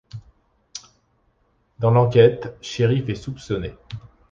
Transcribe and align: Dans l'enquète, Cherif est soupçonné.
Dans 1.77 1.91
l'enquète, 1.91 2.57
Cherif 2.59 3.07
est 3.09 3.13
soupçonné. 3.13 3.75